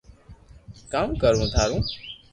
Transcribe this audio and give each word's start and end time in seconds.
ڪاو 0.91 1.07
ڪرو 1.21 1.43
ٿارو 1.53 1.77